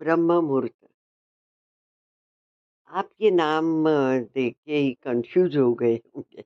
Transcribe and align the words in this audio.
ब्रह्म 0.00 0.40
मुहूर्त। 0.40 0.72
आपके 2.90 3.30
नाम 3.30 3.84
देख 3.86 4.54
के 4.56 4.76
ही 4.76 4.92
कंफ्यूज 5.04 5.56
हो 5.56 5.72
गए 5.74 5.94
होंगे। 5.94 6.42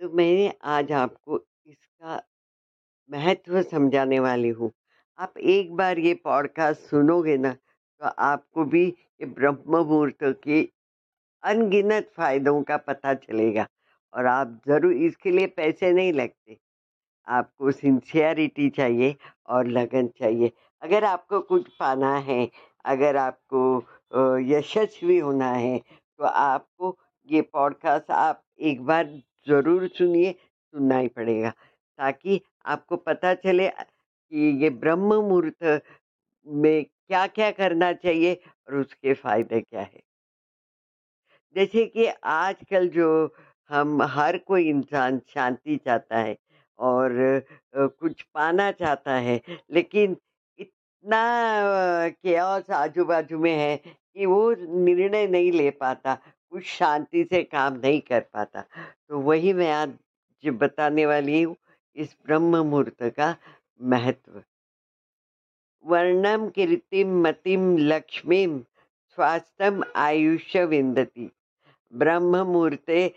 तो 0.00 0.08
मैं 0.10 0.52
आज 0.70 0.92
आपको 0.94 1.40
इसका 1.66 2.22
महत्व 3.10 3.62
समझाने 3.64 4.18
वाली 4.20 4.48
हूँ। 4.50 4.70
आप 5.18 5.38
एक 5.38 5.74
बार 5.76 5.98
ये 5.98 6.14
पॉडकास्ट 6.24 6.80
सुनोगे 6.82 7.36
ना 7.38 7.52
तो 7.52 8.06
आपको 8.06 8.64
भी 8.64 8.86
ये 8.86 9.26
ब्रह्म 9.26 9.76
मुहूर्त 9.76 10.24
के 10.44 10.62
अनगिनत 11.42 12.10
फायदों 12.16 12.62
का 12.62 12.76
पता 12.78 13.14
चलेगा 13.16 13.66
और 14.14 14.26
आप 14.26 14.60
ज़रूर 14.68 14.92
इसके 14.94 15.30
लिए 15.30 15.46
पैसे 15.56 15.92
नहीं 15.92 16.12
लगते। 16.12 16.58
आपको 17.26 17.70
सिंसियरिटी 17.72 18.68
चाहिए 18.70 19.14
और 19.46 19.66
लगन 19.68 20.08
चाहिए। 20.18 20.52
अगर 20.82 21.04
आपको 21.04 21.40
कुछ 21.42 21.68
पाना 21.80 22.14
है, 22.18 22.48
अगर 22.84 23.16
आपको 23.16 23.60
यशस्वी 24.48 25.18
होना 25.18 25.50
है 25.52 25.78
तो 25.78 26.24
आपको 26.24 26.96
ये 27.28 27.40
पॉडकास्ट 27.44 28.10
आप 28.12 28.42
एक 28.60 28.84
बार 28.86 29.06
ज़रूर 29.46 29.86
सुनिए, 29.88 30.32
सुनना 30.32 30.98
ही 30.98 31.08
पड़ेगा। 31.08 31.50
ताकि 31.98 32.40
आपको 32.66 32.96
पता 32.98 33.34
चले 33.36 33.68
कि 33.68 34.50
ये 34.62 34.70
ब्रह्म 34.72 35.14
मुहूर्त 35.22 35.82
में 36.46 36.84
क्या 36.84 37.26
क्या 37.28 37.50
करना 37.52 37.92
चाहिए 37.94 38.34
और 38.68 38.76
उसके 38.76 39.14
फ़ायदे 39.14 39.60
क्या 39.60 39.80
है। 39.80 40.02
जैसे 41.56 41.84
कि 41.86 42.06
आजकल 42.06 42.88
जो 42.90 43.08
हम 43.70 44.02
हर 44.04 44.38
कोई 44.38 44.68
इंसान 44.70 45.20
शांति 45.34 45.76
चाहता 45.84 46.18
है 46.18 46.36
और 46.78 47.12
कुछ 47.74 48.22
पाना 48.34 48.70
चाहता 48.72 49.14
है, 49.18 49.40
लेकिन 49.72 50.16
इतना 51.06 52.08
केओस 52.10 52.70
आजू 52.74 53.04
बाजू 53.04 53.38
में 53.38 53.54
है 53.54 53.76
कि 53.76 54.26
वो 54.26 54.54
निर्णय 54.84 55.26
नहीं 55.26 55.50
ले 55.52 55.70
पाता, 55.70 56.14
कुछ 56.52 56.64
शांति 56.66 57.22
से 57.30 57.42
काम 57.44 57.74
नहीं 57.74 58.00
कर 58.00 58.20
पाता। 58.34 58.60
तो 58.60 59.18
वही 59.20 59.52
मैं 59.52 59.70
आज 59.72 60.48
बताने 60.62 61.04
वाली 61.06 61.42
हूँ 61.42 61.54
इस 61.96 62.16
ब्रह्म 62.26 62.64
मुहूर्त 62.66 63.02
का 63.18 63.34
महत्व। 63.80 64.42
वर्णम 65.84 66.48
कीर्तिम 66.50 67.14
मतिम 67.26 67.76
लक्ष्मीम 67.78 68.58
स्वास्थ्यम 69.18 69.82
आयुष्य 69.96 70.64
विंदती 70.66 71.30
ब्रह्म 71.92 72.42
मुहूर्ते 72.46 73.08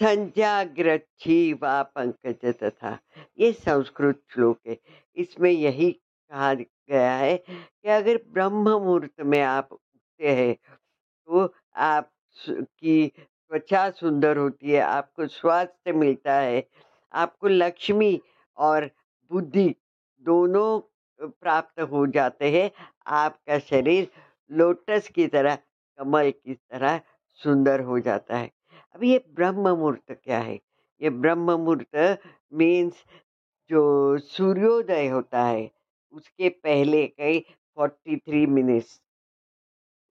संजाग्रच्छी 0.00 1.52
व 1.52 1.82
पंकज 1.94 2.54
तथा 2.62 2.98
ये 3.38 3.52
संस्कृत 3.52 4.22
श्लोक 4.32 4.58
है। 4.68 4.78
इसमें 5.16 5.50
यही 5.50 5.90
कहा 5.92 6.52
गया 6.90 7.12
है 7.14 7.36
कि 7.36 7.88
अगर 7.88 8.20
ब्रह्म 8.32 8.62
मुहूर्त 8.62 9.20
में 9.22 9.40
आप 9.42 9.72
उठते 9.72 10.34
हैं 10.34 10.54
तो 10.54 11.52
आप 11.76 12.10
की 12.36 13.06
त्वचा 13.16 13.88
सुंदर 13.90 14.36
होती 14.36 14.70
है, 14.70 14.80
आपको 14.80 15.26
स्वास्थ्य 15.26 15.92
मिलता 15.92 16.34
है, 16.34 16.62
आपको 17.14 17.48
लक्ष्मी 17.48 18.20
और 18.58 18.90
बुद्धि 19.30 19.74
दोनों 20.24 20.80
प्राप्त 21.20 21.80
हो 21.82 22.06
जाते 22.06 22.50
हैं, 22.50 22.70
आपका 23.06 23.58
शरीर 23.58 24.08
लोटस 24.50 25.08
की 25.14 25.26
तरह, 25.26 25.58
कमल 25.98 26.30
की 26.30 26.54
तरह 26.54 27.00
सुंदर 27.40 27.80
हो 27.80 27.98
जाता 28.00 28.36
है। 28.36 28.50
अब 28.94 29.04
ये 29.04 29.24
ब्रह्म 29.34 29.68
मुहूर्त 29.68 30.12
क्या 30.14 30.38
है? 30.38 30.58
ये 31.00 31.10
ब्रह्म 31.10 31.50
मुहूर्त 31.52 32.18
मीन्स 32.52 33.04
जो 33.70 34.18
सूर्योदय 34.18 35.06
होता 35.08 35.42
है 35.42 35.70
उसके 36.12 36.48
पहले 36.48 37.06
कई 37.08 37.38
फोर्टी 37.76 38.16
थ्री 38.18 38.46
मिनट्स 38.48 39.00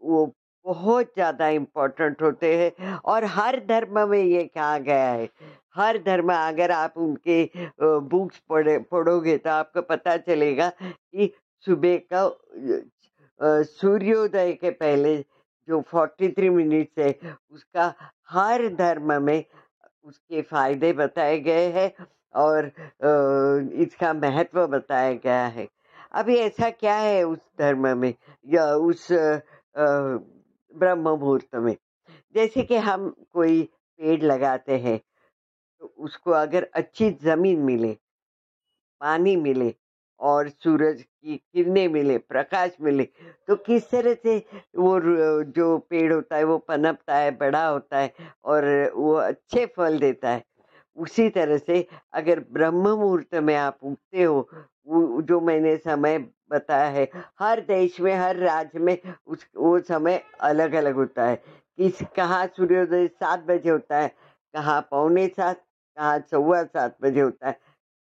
वो 0.01 0.25
बहुत 0.65 1.11
ज़्यादा 1.15 1.47
इम्पोर्टेंट 1.49 2.21
होते 2.21 2.55
हैं 2.57 2.93
और 3.05 3.23
हर 3.27 3.59
धर्म 3.65 3.99
में 4.09 4.23
ये 4.23 4.43
कहा 4.45 4.77
गया 4.79 5.09
है। 5.11 5.29
हर 5.75 5.97
धर्म 6.03 6.33
अगर 6.33 6.71
आप 6.71 6.93
उनके 6.97 7.43
बुक्स 7.81 8.39
पढ़े, 8.49 8.77
पढ़ोगे 8.81 9.37
तो 9.37 9.49
आपको 9.49 9.81
पता 9.83 10.15
चलेगा 10.19 10.69
कि 10.79 11.31
सुबह 11.65 11.97
का 12.13 13.63
सूर्योदय 13.63 14.53
के 14.53 14.69
पहले 14.71 15.15
जो 15.67 15.81
फोर्टी 15.91 16.29
थ्री 16.31 16.49
मिनट्स 16.49 16.99
है, 16.99 17.35
उसका 17.51 17.93
हर 18.29 18.67
धर्म 18.75 19.21
में 19.23 19.43
उसके 20.05 20.41
फ़ायदे 20.43 20.91
बताए 20.93 21.39
गए 21.39 21.67
हैं 21.71 21.91
और 22.35 22.71
इसका 23.81 24.13
महत्व 24.15 24.65
बताया 24.67 25.13
गया 25.15 25.45
है। 25.47 25.67
अभी 26.11 26.35
ऐसा 26.37 26.69
क्या 26.71 26.95
है 26.95 27.23
उस 27.23 27.39
धर्म 27.59 27.87
में 27.97 28.13
या 28.45 28.65
उस 28.75 29.07
ब्रह्म 29.75 31.09
मुहूर्त 31.09 31.55
में? 31.55 31.75
जैसे 32.35 32.63
कि 32.63 32.75
हम 32.77 33.09
कोई 33.33 33.61
पेड़ 33.99 34.21
लगाते 34.23 34.77
हैं 34.79 34.99
तो 35.81 35.93
उसको 35.99 36.31
अगर 36.31 36.67
अच्छी 36.75 37.09
ज़मीन 37.23 37.59
मिले, 37.61 37.93
पानी 39.01 39.35
मिले 39.35 39.73
और 40.19 40.49
सूरज 40.49 41.01
की 41.01 41.35
किरणें 41.37 41.87
मिले, 41.87 42.17
प्रकाश 42.17 42.71
मिले 42.81 43.03
तो 43.47 43.55
किस 43.57 43.89
तरह 43.91 44.13
से 44.23 44.37
वो 44.77 44.99
जो 45.51 45.77
पेड़ 45.89 46.11
होता 46.13 46.35
है 46.37 46.43
वो 46.43 46.57
पनपता 46.59 47.15
है, 47.17 47.31
बड़ा 47.37 47.67
होता 47.67 47.99
है 47.99 48.13
और 48.45 48.91
वो 48.95 49.13
अच्छे 49.15 49.65
फल 49.77 49.99
देता 49.99 50.29
है? 50.29 50.43
उसी 50.97 51.29
तरह 51.29 51.57
से 51.57 51.85
अगर 52.13 52.39
ब्रह्म 52.51 52.87
मुहूर्त 52.89 53.35
में 53.37 53.55
आप 53.55 53.77
उगते 53.83 54.23
हो 54.23 54.47
जो 55.21 55.39
मैंने 55.41 55.77
समय 55.77 56.17
बताया 56.49 56.89
है, 56.89 57.11
हर 57.39 57.61
देश 57.61 57.99
में, 57.99 58.15
हर 58.15 58.35
राज्य 58.35 58.79
में 58.79 58.97
उस, 59.27 59.47
वो 59.57 59.79
समय 59.79 60.23
अलग 60.41 60.73
अलग 60.73 60.95
होता 60.95 61.25
है। 61.25 61.35
किस, 61.77 62.01
कहाँ 62.15 62.47
सूर्योदय 62.47 63.07
सात 63.07 63.39
बजे 63.39 63.69
होता 63.69 63.97
है, 63.97 64.07
कहाँ 64.53 64.81
पौने 64.81 65.27
सात, 65.27 65.57
कहाँ 65.97 66.19
सवा 66.19 66.63
सात 66.63 66.97
बजे 67.01 67.21
होता 67.21 67.47
है। 67.47 67.59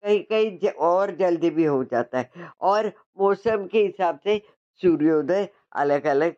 कहीं 0.02 0.22
कहीं 0.22 0.68
और 0.68 1.10
जल्दी 1.10 1.50
भी 1.50 1.64
हो 1.64 1.84
जाता 1.84 2.18
है। 2.18 2.30
और 2.60 2.92
मौसम 3.18 3.66
के 3.66 3.84
हिसाब 3.84 4.18
से 4.24 4.42
सूर्योदय 4.82 5.48
अलग 5.72 6.06
अलग 6.06 6.34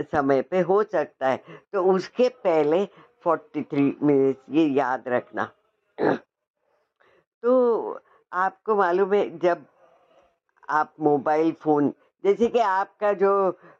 समय 0.00 0.42
पे 0.42 0.60
हो 0.60 0.82
सकता 0.82 1.28
है। 1.28 1.42
तो 1.72 1.84
उसके 1.84 2.28
पहले 2.28 2.84
फोर्टी 3.22 3.62
थ्री 3.62 3.96
मिनट्स 4.02 4.40
ये 4.50 4.64
याद 4.66 5.04
रखना। 5.08 5.50
तो 7.42 8.00
आपको 8.32 8.74
मालूम 8.74 9.14
है, 9.14 9.38
जब 9.38 9.64
आप 10.68 10.92
मोबाइल 11.00 11.52
फ़ोन, 11.62 11.92
जैसे 12.24 12.48
कि 12.48 12.58
आपका 12.58 13.12
जो 13.14 13.30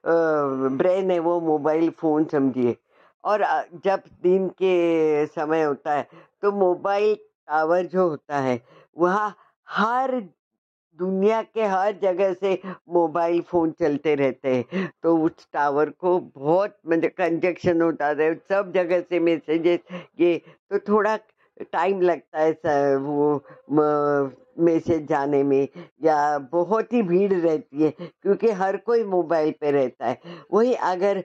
ब्रेन 0.06 1.10
है 1.10 1.18
वो 1.20 1.40
मोबाइल 1.40 1.90
फ़ोन 1.98 2.24
समझिए। 2.24 2.76
और 3.24 3.44
जब 3.84 4.02
दिन 4.22 4.48
के 4.58 5.26
समय 5.28 5.62
होता 5.62 5.92
है 5.94 6.06
तो 6.42 6.52
मोबाइल 6.52 7.14
टावर 7.14 7.86
जो 7.86 8.08
होता 8.08 8.38
है, 8.38 8.60
वह 8.96 9.32
हर 9.68 10.20
दुनिया 10.98 11.40
के 11.44 11.64
हर 11.64 11.92
जगह 12.02 12.32
से 12.34 12.60
मोबाइल 12.94 13.40
फ़ोन 13.42 13.70
चलते 13.80 14.14
रहते 14.14 14.54
हैं। 14.54 14.90
तो 15.02 15.16
उस 15.18 15.46
टावर 15.52 15.90
को 15.90 16.18
बहुत 16.36 16.76
मतलब 16.88 17.10
कंजक्शन 17.18 17.82
होता 17.82 18.06
है, 18.08 18.34
सब 18.34 18.72
जगह 18.74 19.00
से 19.00 19.20
मैसेजेस, 19.20 19.80
ये 20.20 20.36
तो 20.70 20.78
थोड़ा 20.88 21.16
टाइम 21.62 22.00
लगता 22.02 22.40
है 22.40 22.52
सर, 22.54 22.96
वो 22.98 23.42
मैसेज 24.58 25.06
जाने 25.08 25.42
में, 25.42 25.68
या 26.04 26.38
बहुत 26.52 26.92
ही 26.92 27.02
भीड़ 27.02 27.32
रहती 27.32 27.82
है, 27.82 27.90
क्योंकि 27.90 28.50
हर 28.52 28.76
कोई 28.78 29.04
मोबाइल 29.06 29.52
पे 29.60 29.70
रहता 29.70 30.06
है। 30.06 30.18
वही 30.52 30.74
अगर 30.74 31.22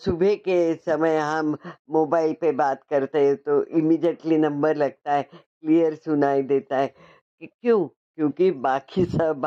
सुबह 0.00 0.34
के 0.38 0.74
समय 0.76 1.16
हम 1.18 1.56
मोबाइल 1.90 2.32
पे 2.40 2.52
बात 2.52 2.82
करते 2.90 3.20
हैं 3.20 3.36
तो 3.38 3.62
इमिजिएटली 3.78 4.36
नंबर 4.38 4.76
लगता 4.76 5.12
है 5.12 5.22
क्लियर 5.22 5.94
सुनाई 5.96 6.42
देता 6.44 6.76
है, 6.76 6.86
कि 6.88 7.46
क्यों? 7.46 7.86
क्योंकि 7.86 8.50
बाकी 8.52 9.04
सब 9.06 9.42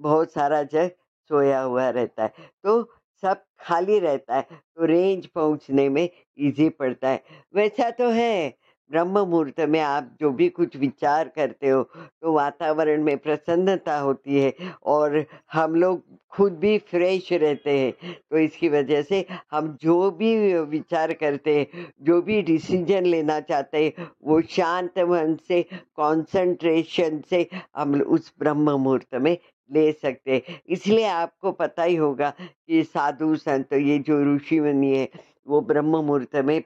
बहुत 0.00 0.32
सारा 0.32 0.62
जग 0.64 0.90
सोया 1.30 1.60
हुआ 1.60 1.88
रहता 1.90 2.22
है। 2.22 2.32
तो 2.64 2.82
सब 3.22 3.42
खाली 3.60 3.98
रहता 3.98 4.36
है 4.36 4.42
तो 4.42 4.84
रेंज 4.86 5.26
पहुँचने 5.28 5.88
में 5.88 6.08
इजी 6.38 6.68
पड़ता 6.70 7.08
है। 7.08 7.22
वैसा 7.54 7.90
तो 7.90 8.08
है 8.10 8.48
ब्रह्म 8.90 9.18
मुहूर्त 9.20 9.60
में 9.60 9.80
आप 9.80 10.10
जो 10.20 10.30
भी 10.32 10.48
कुछ 10.48 10.76
विचार 10.76 11.28
करते 11.28 11.68
हो 11.68 11.82
तो 11.82 12.32
वातावरण 12.32 13.02
में 13.04 13.16
प्रसन्नता 13.18 13.98
होती 13.98 14.40
है 14.40 14.52
और 14.84 15.24
हम 15.52 15.74
लोग 15.74 16.02
खुद 16.30 16.58
भी 16.58 16.76
फ्रेश 16.90 17.32
रहते 17.32 17.78
हैं। 17.78 17.92
तो 18.30 18.38
इसकी 18.38 18.68
वजह 18.68 19.02
से 19.02 19.24
हम 19.52 19.76
जो 19.82 20.10
भी 20.10 20.54
विचार 20.54 21.12
करते 21.12 21.58
हैं, 21.58 21.86
जो 22.02 22.20
भी 22.22 22.40
डिसीज़न 22.42 23.06
लेना 23.06 23.38
चाहते 23.40 23.84
हैं, 23.84 24.08
वो 24.22 24.40
शांत 24.50 24.98
मन 25.00 25.36
से 25.48 25.62
कंसंट्रेशन 25.62 27.20
से 27.30 27.46
हम 27.76 28.00
उस 28.00 28.32
ब्रह्म 28.38 28.70
मुहूर्त 28.72 29.14
में 29.14 29.36
ले 29.70 29.90
सकते 29.92 30.32
हैं। 30.32 30.60
इसलिए 30.68 31.06
आपको 31.06 31.52
पता 31.52 31.82
ही 31.82 31.96
होगा 31.96 32.30
कि 32.30 32.82
साधु 32.84 33.34
संत, 33.36 33.72
ये 33.72 33.98
जो 34.00 34.22
ऋषि 34.34 34.60
मुनि 34.60 34.96
है 34.96 35.08
वो 35.48 35.60
ब्रह्म 35.62 35.96
मुहूर्त 35.96 36.36
में 36.38 36.60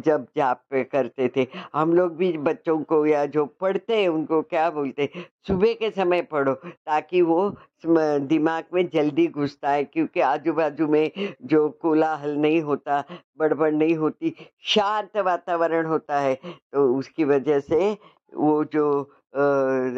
जब 0.00 0.26
जाप 0.36 0.62
करते 0.92 1.30
थे। 1.36 1.46
हम 1.74 1.92
लोग 1.94 2.16
भी 2.16 2.32
बच्चों 2.40 2.78
को 2.84 3.04
या 3.06 3.24
जो 3.28 3.44
पढ़ते 3.60 4.00
हैं, 4.00 4.08
उनको 4.08 4.40
क्या 4.44 4.68
बोलते 4.70 5.08
सुबह 5.46 5.72
के 5.74 5.90
समय 5.90 6.22
पढ़ो, 6.24 6.54
ताकि 6.54 7.22
वो 7.22 7.54
दिमाग 7.84 8.64
में 8.74 8.88
जल्दी 8.88 9.26
घुसता 9.28 9.70
है, 9.70 9.84
क्योंकि 9.84 10.20
आजू 10.22 10.52
बाजू 10.52 10.86
में 10.88 11.10
जो 11.44 11.68
कोलाहल 11.82 12.36
नहीं 12.36 12.60
होता, 12.62 13.02
बड़बड़ 13.38 13.72
नहीं 13.72 13.96
होती, 13.96 14.34
शांत 14.64 15.16
वातावरण 15.18 15.86
होता 15.86 16.20
है। 16.20 16.34
तो 16.34 16.86
उसकी 16.96 17.24
वजह 17.24 17.60
से 17.60 17.96
वो 18.34 18.62
जो 18.64 18.88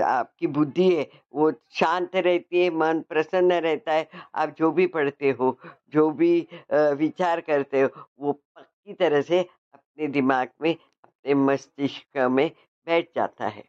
आपकी 0.05 0.47
बुद्धि 0.47 0.89
है, 0.89 1.07
वो 1.35 1.51
शांत 1.73 2.17
रहती 2.17 2.63
है, 2.63 2.71
मन 2.73 3.01
प्रसन्न 3.09 3.53
रहता 3.61 3.93
है, 3.93 4.09
आप 4.35 4.55
जो 4.59 4.71
भी 4.73 4.87
पढ़ते 4.89 5.31
हो, 5.31 5.57
जो 5.93 6.11
भी 6.13 6.47
विचार 6.73 7.41
करते 7.41 7.81
हो, 7.81 7.89
वो 8.21 8.33
पक्की 8.33 8.93
तरह 8.95 9.23
से 9.23 9.41
अपने 9.41 10.07
दिमाग 10.09 10.49
में, 10.63 10.75
अपने 10.75 11.35
मस्तिष्क 11.35 12.27
में 12.31 12.51
बैठ 12.87 13.09
जाता 13.17 13.49
है। 13.49 13.65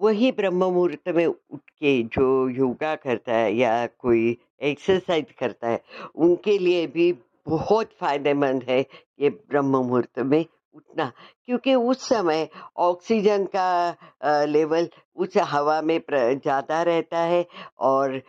वही 0.00 0.30
ब्रह्म 0.32 0.64
मुहूर्त 0.64 1.08
में 1.08 1.26
उठ 1.26 1.60
के 1.60 2.02
जो 2.04 2.48
योगा 2.48 2.94
करता 2.96 3.34
है 3.34 3.54
या 3.54 3.86
कोई 3.98 4.36
एक्सरसाइज 4.62 5.32
करता 5.38 5.68
है, 5.68 5.80
उनके 6.14 6.58
लिए 6.58 6.86
भी 6.86 7.12
बहुत 7.46 7.92
फ़ायदेमंद 8.00 8.62
है 8.68 8.80
ये 9.20 9.30
ब्रह्म 9.30 9.76
मुहूर्त 9.76 10.18
में 10.20 10.44
उठना, 10.78 11.12
क्योंकि 11.46 11.74
उस 11.74 12.08
समय 12.08 12.48
ऑक्सीजन 12.78 13.44
का 13.54 14.44
लेवल 14.46 14.88
उस 15.16 15.36
हवा 15.50 15.80
में 15.82 16.00
ज़्यादा 16.10 16.82
रहता 16.84 17.18
है 17.20 17.46
और 17.80 18.20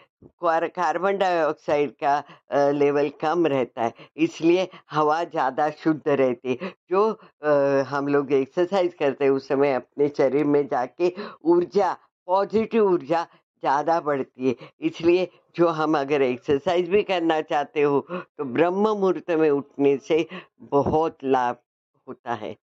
कार्बन 0.43 1.17
डाइऑक्साइड 1.17 1.91
का 2.03 2.71
लेवल 2.71 3.09
कम 3.21 3.45
रहता 3.47 3.83
है, 3.83 3.93
इसलिए 4.17 4.67
हवा 4.91 5.23
ज़्यादा 5.25 5.69
शुद्ध 5.83 6.01
रहती 6.07 6.57
है। 6.61 6.71
जो 6.91 7.83
हम 7.89 8.07
लोग 8.07 8.31
एक्सरसाइज 8.33 8.93
करते 8.99 9.25
हैं, 9.25 9.31
उस 9.31 9.47
समय 9.47 9.73
अपने 9.73 10.09
शरीर 10.17 10.45
में 10.45 10.65
जाके 10.67 11.13
ऊर्जा, 11.45 11.93
पॉजिटिव 12.27 12.85
ऊर्जा 12.85 13.23
ज़्यादा 13.63 13.99
बढ़ती 14.01 14.47
है। 14.47 14.55
इसलिए 14.81 15.29
जो 15.55 15.67
हम 15.69 15.97
अगर 15.99 16.21
एक्सरसाइज 16.21 16.89
भी 16.89 17.01
करना 17.03 17.39
चाहते 17.43 17.81
हो 17.81 17.99
तो 18.09 18.43
ब्रह्म 18.45 18.87
मुहूर्त 18.89 19.31
में 19.31 19.49
उठने 19.49 19.97
से 19.99 20.25
बहुत 20.71 21.17
लाभ 21.23 21.55
होता 22.09 22.33
है। 22.35 22.55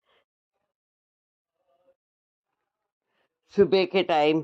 सुबह 3.54 3.84
के 3.86 4.02
टाइम 4.04 4.42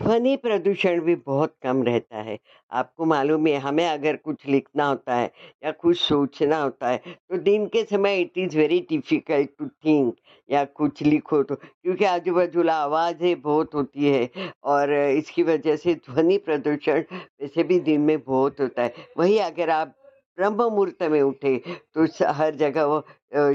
ध्वनि 0.00 0.36
प्रदूषण 0.36 1.00
भी 1.02 1.14
बहुत 1.16 1.54
कम 1.62 1.82
रहता 1.84 2.22
है। 2.22 2.38
आपको 2.72 3.04
मालूम 3.06 3.46
है, 3.46 3.56
हमें 3.58 3.86
अगर 3.88 4.16
कुछ 4.18 4.46
लिखना 4.46 4.86
होता 4.86 5.14
है 5.16 5.30
या 5.64 5.70
कुछ 5.72 5.98
सोचना 6.00 6.58
होता 6.58 6.88
है 6.88 6.98
तो 7.08 7.38
दिन 7.40 7.66
के 7.68 7.84
समय 7.84 8.20
it 8.20 8.38
is 8.38 8.56
very 8.58 8.80
difficult 8.90 9.50
to 9.58 9.66
think 9.68 10.14
या 10.48 10.64
कुछ 10.74 11.02
लिखो 11.02 11.42
तो 11.44 11.54
क्योंकि 11.56 12.04
आजू 12.06 12.34
बाजूला 12.34 12.76
आवाज़ें 12.78 13.40
बहुत 13.42 13.74
होती 13.74 14.08
है 14.08 14.52
और 14.66 14.92
इसकी 14.94 15.42
वजह 15.44 15.76
से 15.76 15.94
ध्वनि 16.06 16.38
प्रदूषण 16.46 17.04
वैसे 17.12 17.62
भी 17.64 17.80
दिन 17.82 18.00
में 18.02 18.18
बहुत 18.20 18.60
होता 18.60 18.82
है। 18.82 18.94
वही 19.18 19.38
अगर 19.40 19.70
आप 19.72 19.94
ब्रह्म 20.38 20.54
मुहूर्त 20.62 21.02
में 21.12 21.20
उठे 21.22 21.56
तो 21.66 22.06
हर 22.32 22.54
जगह 22.56 22.84
वो 22.84 23.00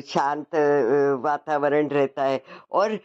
शांत 0.08 0.56
वातावरण 1.24 1.88
रहता 1.90 2.24
है 2.24 2.42
और 2.72 3.00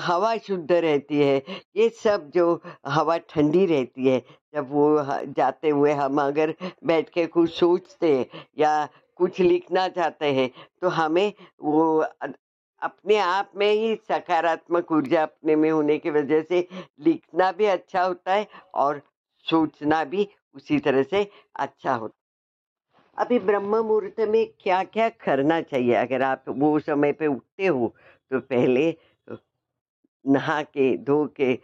हवा 0.00 0.36
शुद्ध 0.38 0.72
रहती 0.72 1.18
है। 1.18 1.36
ये 1.76 1.88
सब 1.94 2.30
जो 2.34 2.44
हवा 2.88 3.16
ठंडी 3.30 3.64
रहती 3.66 4.06
है, 4.08 4.18
जब 4.54 4.70
वो 4.72 4.86
जाते 5.36 5.68
हुए 5.70 5.92
हम 5.94 6.20
अगर 6.22 6.54
बैठ 6.86 7.08
के 7.10 7.26
कुछ 7.26 7.50
सोचते 7.54 8.14
हैं 8.14 8.26
या 8.58 8.88
कुछ 9.18 9.40
लिखना 9.40 9.86
चाहते 9.88 10.32
हैं 10.34 10.50
तो 10.82 10.88
हमें 10.90 11.32
वो 11.62 11.98
अपने 12.82 13.16
आप 13.18 13.50
में 13.56 13.70
ही 13.70 13.94
सकारात्मक 14.08 14.92
ऊर्जा 14.92 15.22
अपने 15.22 15.56
में 15.56 15.70
होने 15.70 15.98
की 15.98 16.10
वजह 16.10 16.42
से 16.42 16.66
लिखना 17.00 17.50
भी 17.52 17.66
अच्छा 17.66 18.02
होता 18.02 18.34
है 18.34 18.46
और 18.74 19.00
सोचना 19.46 20.04
भी 20.04 20.28
उसी 20.54 20.78
तरह 20.78 21.02
से 21.02 21.28
अच्छा 21.56 21.94
होता 21.94 22.14
है। 22.14 22.24
अभी 23.16 23.38
ब्रह्म 23.38 23.76
मुहूर्त 23.76 24.20
में 24.28 24.46
क्या 24.60 24.82
क्या 24.84 25.08
करना 25.24 25.60
चाहिए? 25.60 25.94
अगर 25.94 26.22
आप 26.22 26.44
वो 26.48 26.78
समय 26.78 27.12
पे 27.12 27.26
उठते 27.26 27.66
हो 27.66 27.94
तो 28.30 28.40
पहले 28.40 28.94
नहा 30.24 30.60
के 30.62 30.96
धो 31.04 31.24
के 31.36 31.58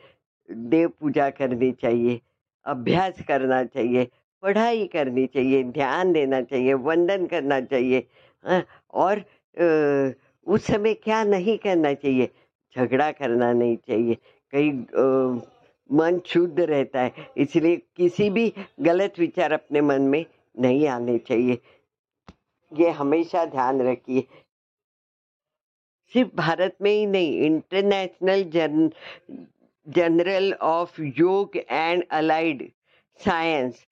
देव 0.49 0.89
पूजा 1.01 1.29
करनी 1.31 1.71
चाहिए 1.83 2.21
अभ्यास 2.67 3.21
करना 3.29 3.63
चाहिए 3.65 4.09
पढ़ाई 4.43 4.87
करनी 4.93 5.27
चाहिए 5.27 5.63
ध्यान 5.65 6.13
देना 6.13 6.41
चाहिए 6.43 6.75
वंदन 6.87 7.27
करना 7.27 7.61
चाहिए 7.61 8.07
हाँ, 8.45 8.65
और 8.95 9.25
उस 10.47 10.67
समय 10.67 10.95
क्या 10.95 11.23
नहीं 11.25 11.57
करना 11.59 11.93
चाहिए? 11.95 12.31
झगड़ा 12.77 13.11
करना 13.13 13.53
नहीं 13.53 13.77
चाहिए। 13.89 14.17
कई 14.53 14.71
मन 15.91 16.21
शुद्ध 16.27 16.61
रहता 16.61 17.01
है 17.01 17.27
इसलिए 17.37 17.77
किसी 17.97 18.29
भी 18.31 18.53
गलत 18.81 19.19
विचार 19.19 19.53
अपने 19.53 19.81
मन 19.81 20.03
में 20.03 20.25
नहीं 20.55 20.87
आने 20.89 21.19
चाहिए। 21.19 21.59
ये 22.73 22.91
हमेशा 22.91 23.45
ध्यान 23.45 23.81
रखिए। 23.83 24.27
सिर्फ़ 26.13 26.35
भारत 26.37 26.77
में 26.83 26.91
ही 26.91 27.07
नहीं 27.07 27.41
international 27.41 28.43
journ 28.51 28.91
journal 29.87 30.53
of 30.63 31.01
yoga 31.19 31.57
and 31.57 32.05
allied 32.11 32.71
science 33.21 33.85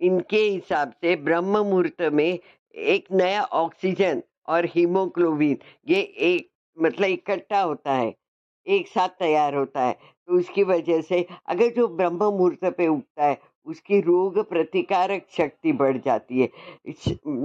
इनके 0.00 0.40
हिसाब 0.40 0.92
से 0.92 1.14
ब्रह्म 1.16 1.58
मुहूर्त 1.58 2.02
में 2.12 2.38
एक 2.74 3.06
नया 3.12 3.42
ऑक्सीजन 3.42 4.22
और 4.48 4.64
हीमोग्लोबिन 4.74 5.58
ये 5.88 6.00
एक 6.00 6.48
मतलब 6.76 7.08
इकट्ठा 7.08 7.60
होता 7.60 7.92
है, 7.92 8.14
एक 8.66 8.88
साथ 8.88 9.08
तैयार 9.18 9.54
होता 9.54 9.82
है। 9.82 9.92
तो 9.92 10.38
उसकी 10.38 10.62
वजह 10.64 11.00
से 11.02 11.26
अगर 11.46 11.68
जो 11.74 11.86
ब्रह्म 11.88 12.16
मुहूर्त 12.16 12.64
पे 12.64 12.86
उगता 12.86 13.24
है 13.24 13.34
उसकी 13.66 14.00
रोग 14.00 14.38
प्रतिकारक 14.48 15.26
शक्ति 15.36 15.72
बढ़ 15.72 15.96
जाती 16.04 16.40
है। 16.40 16.46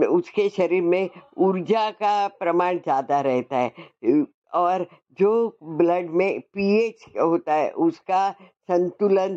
उसके 0.08 0.48
शरीर 0.50 0.82
में 0.84 1.10
ऊर्जा 1.40 1.90
का 1.92 2.28
प्रमाण 2.40 2.78
ज़्यादा 2.78 3.20
रहता 3.22 3.58
है। 3.58 4.26
और 4.56 4.86
जो 5.20 5.58
ब्लड 5.78 6.10
में 6.12 6.40
पीएच 6.54 7.06
होता 7.20 7.54
है, 7.54 7.70
उसका 7.72 8.30
संतुलन 8.32 9.36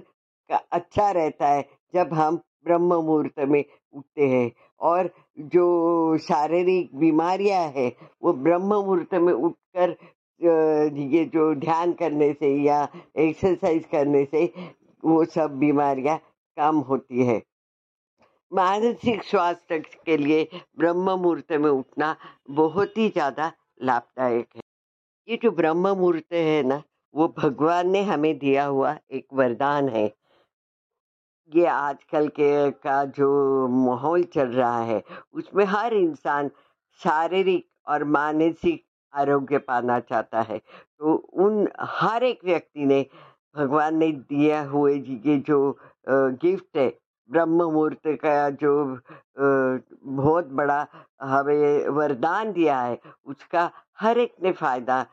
का 0.50 0.56
अच्छा 0.72 1.10
रहता 1.10 1.48
है, 1.48 1.64
जब 1.94 2.12
हम 2.14 2.36
ब्रह्म 2.64 2.94
मुहूर्त 2.94 3.38
में 3.40 3.64
उठते 3.94 4.26
हैं। 4.28 4.50
और 4.80 5.10
जो 5.38 6.18
शारीरिक 6.18 6.94
बीमारियाँ 6.98 7.62
हैं, 7.76 7.92
वो 8.22 8.32
ब्रह्म 8.32 8.66
मुहूर्त 8.66 9.14
में 9.14 9.32
उठकर 9.32 9.96
ये 10.40 11.24
जो 11.34 11.54
ध्यान 11.56 11.92
करने 11.92 12.32
से 12.32 12.54
या 12.62 12.86
एक्सरसाइज 13.18 13.84
करने 13.92 14.24
से 14.24 14.44
वो 15.02 15.24
सब 15.24 15.58
बीमारियाँ 15.58 16.18
कम 16.56 16.76
होती 16.88 17.26
है। 17.26 17.42
मानसिक 18.52 19.22
स्वास्थ्य 19.24 19.78
के 19.78 20.16
लिए 20.16 20.48
ब्रह्म 20.78 21.10
मुहूर्त 21.12 21.52
में 21.52 21.70
उठना 21.70 22.14
बहुत 22.50 22.98
ही 22.98 23.08
ज़्यादा 23.08 23.52
लाभदायक 23.82 24.48
है। 24.56 24.62
ये 25.28 25.38
जो 25.42 25.50
ब्रह्म 25.52 25.88
मुहूर्त 25.88 26.32
है 26.32 26.62
ना, 26.62 26.82
वो 27.14 27.34
भगवान 27.38 27.90
ने 27.90 28.02
हमें 28.02 28.36
दिया 28.38 28.64
हुआ 28.64 28.96
एक 29.10 29.26
वरदान 29.32 29.88
है। 29.88 30.06
ये 31.52 31.66
आजकल 31.66 32.28
के 32.28 32.70
का 32.72 33.04
जो 33.16 33.28
माहौल 33.68 34.22
चल 34.24 34.48
रहा 34.48 34.82
है, 34.82 35.02
उसमें 35.32 35.64
हर 35.64 35.94
इंसान 35.94 36.50
शारीरिक 37.00 37.66
और 37.88 38.04
मानसिक 38.04 38.84
आरोग्य 39.14 39.58
पाना 39.60 39.98
चाहता 40.00 40.40
है। 40.42 40.58
तो 40.58 41.14
उन 41.14 41.68
हर 41.80 42.24
एक 42.24 42.44
व्यक्ति 42.44 42.84
ने 42.84 43.04
भगवान 43.56 43.96
ने 43.96 44.10
दिया 44.12 44.62
हुए 44.62 44.94
ये 44.94 45.36
जो 45.38 45.58
गिफ्ट 46.06 46.76
है। 46.76 46.88
ब्रह्म 47.30 47.62
मुहूर्त 47.62 48.06
का 48.22 48.50
जो 48.52 48.72
बहुत 49.38 50.46
बड़ा 50.52 50.86
हमें 51.22 51.88
वरदान 51.90 52.52
दिया 52.52 52.80
है, 52.80 52.98
उसका 53.26 53.70
हर 54.00 54.18
एक 54.18 54.34
ने 54.42 54.52
फ़ायदा 54.52 55.04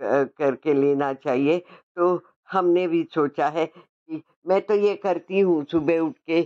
करके 0.00 0.74
लेना 0.74 1.12
चाहिए। 1.14 1.58
तो 1.96 2.20
हमने 2.48 2.86
भी 2.88 3.02
सोचा 3.14 3.48
है 3.48 3.66
कि 3.66 4.22
मैं 4.46 4.60
तो 4.62 4.74
ये 4.74 4.94
करती 4.96 5.40
हूँ, 5.40 5.64
सुबह 5.64 5.98
उठ 6.00 6.14
के 6.30 6.40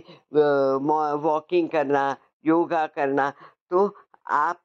वॉकिंग 1.23 1.69
करना, 1.69 2.15
योगा 2.45 2.85
करना। 2.87 3.29
तो 3.69 3.95
आप 4.27 4.59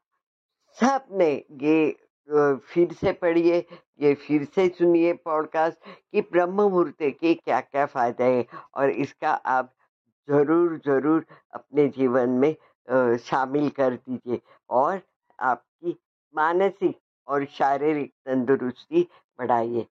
सबने 0.78 1.30
ये 1.62 1.94
फिर 2.28 2.92
से 2.92 3.12
पढ़िए 3.12 3.60
ये 4.02 4.14
फिर 4.14 4.44
से 4.54 4.68
सुनिए 4.68 5.12
पॉडकास्ट 5.24 5.78
कि 6.12 6.20
ब्रह्म 6.32 6.52
मुहूर्त 6.52 7.02
के 7.02 7.34
क्या 7.34 7.60
क्या 7.60 7.86
फ़ायदे 7.86 8.24
हैं 8.24 8.46
और 8.74 8.90
इसका 8.90 9.30
आप 9.30 9.72
ज़रूर 10.28 10.76
ज़रूर 10.86 11.24
अपने 11.54 11.88
जीवन 11.88 12.30
में 12.42 12.54
शामिल 13.18 13.68
कर 13.70 13.94
दीजिए 13.94 14.40
और 14.70 15.00
आपकी 15.38 15.96
मानसिक 16.34 16.98
और 17.28 17.44
शारीरिक 17.44 18.12
तंदुरुस्ती 18.26 19.06
बढ़ाइए। 19.38 19.86